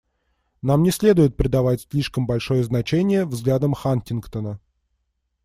Нам 0.63 0.81
не 0.81 0.89
следует 0.89 1.37
придавать 1.37 1.81
слишком 1.81 2.25
большое 2.25 2.63
значение 2.63 3.23
взглядам 3.23 3.75
Хантингтона. 3.75 4.59